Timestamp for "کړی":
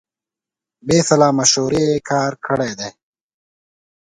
2.45-2.71